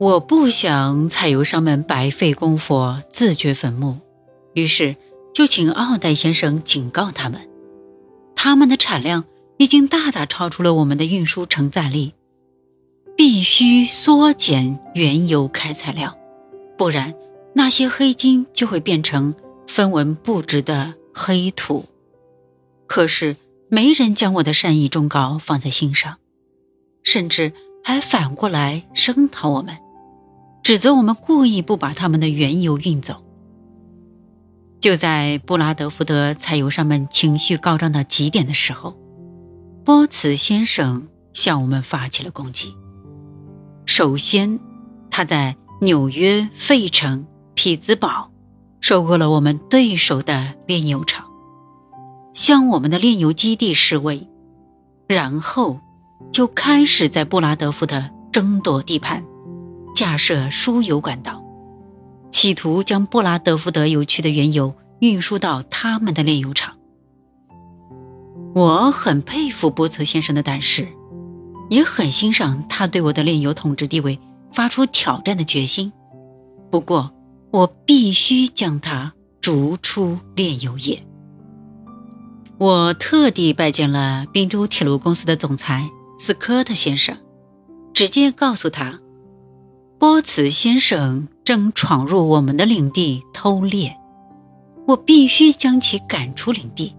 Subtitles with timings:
[0.00, 3.98] 我不想采油商们白费功夫自掘坟墓，
[4.54, 4.96] 于是
[5.34, 7.38] 就请奥黛先生警告他们，
[8.34, 9.26] 他们的产量
[9.58, 12.14] 已经大大超出了我们的运输承载力，
[13.14, 16.16] 必须缩减原油开采量，
[16.78, 17.14] 不然
[17.52, 19.34] 那些黑金就会变成
[19.66, 21.84] 分文不值的黑土。
[22.86, 23.36] 可是
[23.68, 26.16] 没人将我的善意忠告放在心上，
[27.02, 27.52] 甚至
[27.84, 29.76] 还反过来声讨我们。
[30.62, 33.22] 指责我们故意不把他们的原油运走。
[34.80, 38.96] 就在布拉德福德采油商们情绪高涨到极点的时候，
[39.84, 42.74] 波茨先生向我们发起了攻击。
[43.84, 44.58] 首先，
[45.10, 48.30] 他在纽约、费城、匹兹堡
[48.80, 51.26] 收购了我们对手的炼油厂，
[52.32, 54.28] 向我们的炼油基地示威，
[55.08, 55.78] 然后
[56.32, 59.22] 就开始在布拉德福德争夺地盘。
[60.00, 61.44] 架设输油管道，
[62.30, 66.78] 企图将布拉德福德油区的原油运输到他们的炼油厂。
[68.54, 70.88] 我很佩服波茨先生的胆识，
[71.68, 74.18] 也很欣赏他对我的炼油统治地位
[74.54, 75.92] 发出挑战的决心。
[76.70, 77.12] 不过，
[77.50, 79.12] 我必须将他
[79.42, 81.04] 逐出炼油业。
[82.56, 85.86] 我特地拜见了宾州铁路公司的总裁
[86.18, 87.14] 斯科特先生，
[87.92, 88.98] 直接告诉他。
[90.00, 93.94] 波茨先生正闯入我们的领地偷猎，
[94.86, 96.96] 我必须将其赶出领地。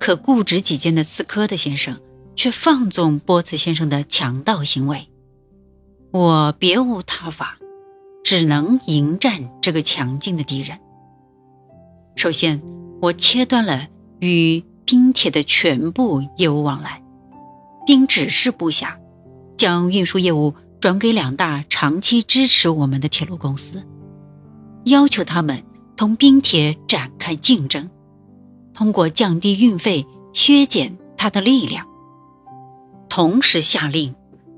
[0.00, 1.96] 可固执己见的斯科特先生
[2.34, 5.06] 却放纵波茨先生的强盗行为，
[6.10, 7.56] 我别无他法，
[8.24, 10.76] 只能迎战这个强劲的敌人。
[12.16, 12.60] 首先，
[13.00, 13.86] 我切断了
[14.18, 17.00] 与冰铁的全部业务往来，
[17.86, 18.98] 并指示部下
[19.56, 20.52] 将运输业务。
[20.82, 23.84] 转给两大长期支持我们的铁路公司，
[24.86, 25.62] 要求他们
[25.96, 27.88] 同冰铁展开竞争，
[28.74, 31.86] 通过降低运费削减它的力量。
[33.08, 34.12] 同时下令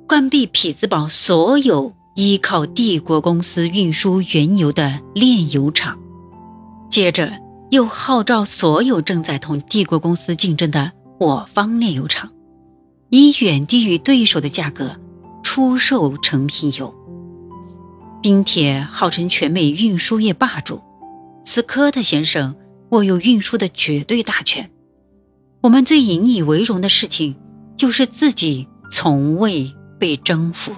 [0.08, 5.98] 关闭匹兹堡所有依靠帝国公司运输原油的炼油厂。
[6.88, 7.30] 接着
[7.70, 12.30] 又号召所有正在同帝国公司竞争的我方炼油厂，
[13.10, 14.96] 以远低于对手的价格。
[15.54, 16.92] 出售成品油。
[18.20, 20.82] 冰铁号称全美运输业霸主，
[21.44, 22.56] 斯科特先生
[22.90, 24.68] 握有运输的绝对大权。
[25.60, 27.36] 我们最引以为荣的事情，
[27.76, 30.72] 就是自己从未被征服。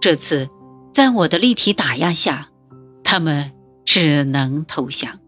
[0.00, 0.48] 这次，
[0.94, 2.48] 在我的立体打压下，
[3.04, 3.52] 他们
[3.84, 5.18] 只能投降。